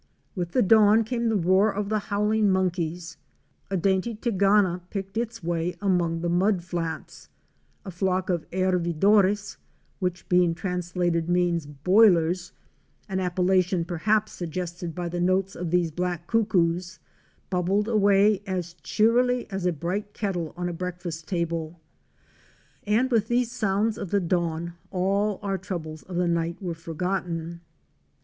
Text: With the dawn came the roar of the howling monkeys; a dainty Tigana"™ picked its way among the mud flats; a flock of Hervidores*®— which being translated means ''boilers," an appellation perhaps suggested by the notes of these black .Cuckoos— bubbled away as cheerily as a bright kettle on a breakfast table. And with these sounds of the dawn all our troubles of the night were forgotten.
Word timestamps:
With 0.33 0.53
the 0.53 0.63
dawn 0.63 1.03
came 1.03 1.29
the 1.29 1.35
roar 1.35 1.71
of 1.71 1.89
the 1.89 1.99
howling 2.09 2.49
monkeys; 2.49 3.17
a 3.69 3.77
dainty 3.77 4.15
Tigana"™ 4.15 4.81
picked 4.89 5.15
its 5.15 5.43
way 5.43 5.75
among 5.79 6.21
the 6.21 6.27
mud 6.29 6.63
flats; 6.63 7.29
a 7.85 7.91
flock 7.91 8.27
of 8.27 8.49
Hervidores*®— 8.49 9.57
which 9.99 10.27
being 10.27 10.55
translated 10.55 11.29
means 11.29 11.67
''boilers," 11.67 12.51
an 13.09 13.19
appellation 13.19 13.85
perhaps 13.85 14.31
suggested 14.31 14.95
by 14.95 15.07
the 15.07 15.19
notes 15.21 15.55
of 15.55 15.69
these 15.69 15.91
black 15.91 16.25
.Cuckoos— 16.25 16.97
bubbled 17.51 17.87
away 17.87 18.41
as 18.47 18.73
cheerily 18.81 19.45
as 19.51 19.67
a 19.67 19.71
bright 19.71 20.15
kettle 20.15 20.51
on 20.57 20.67
a 20.67 20.73
breakfast 20.73 21.27
table. 21.27 21.79
And 22.87 23.11
with 23.11 23.27
these 23.27 23.51
sounds 23.51 23.99
of 23.99 24.09
the 24.09 24.19
dawn 24.19 24.73
all 24.89 25.37
our 25.43 25.59
troubles 25.59 26.01
of 26.01 26.15
the 26.15 26.27
night 26.27 26.59
were 26.59 26.73
forgotten. 26.73 27.61